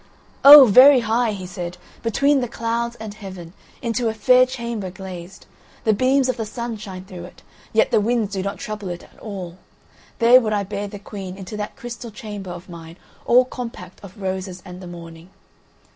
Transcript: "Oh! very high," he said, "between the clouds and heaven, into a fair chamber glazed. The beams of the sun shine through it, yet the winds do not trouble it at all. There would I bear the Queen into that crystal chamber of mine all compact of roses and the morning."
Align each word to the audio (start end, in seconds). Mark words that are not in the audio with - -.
"Oh! 0.43 0.65
very 0.65 1.01
high," 1.01 1.31
he 1.33 1.45
said, 1.45 1.77
"between 2.01 2.41
the 2.41 2.47
clouds 2.47 2.95
and 2.95 3.13
heaven, 3.13 3.53
into 3.83 4.09
a 4.09 4.15
fair 4.15 4.47
chamber 4.47 4.89
glazed. 4.89 5.45
The 5.83 5.93
beams 5.93 6.27
of 6.27 6.37
the 6.37 6.45
sun 6.47 6.77
shine 6.77 7.05
through 7.05 7.25
it, 7.25 7.43
yet 7.71 7.91
the 7.91 8.01
winds 8.01 8.33
do 8.33 8.41
not 8.41 8.57
trouble 8.57 8.89
it 8.89 9.03
at 9.03 9.19
all. 9.19 9.59
There 10.17 10.41
would 10.41 10.53
I 10.53 10.63
bear 10.63 10.87
the 10.87 10.97
Queen 10.97 11.37
into 11.37 11.55
that 11.57 11.75
crystal 11.75 12.09
chamber 12.09 12.49
of 12.49 12.67
mine 12.67 12.97
all 13.27 13.45
compact 13.45 14.03
of 14.03 14.19
roses 14.19 14.63
and 14.65 14.81
the 14.81 14.87
morning." 14.87 15.29